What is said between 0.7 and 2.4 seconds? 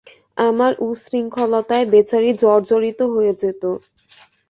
উচ্ছঙ্খলতায় বেচারী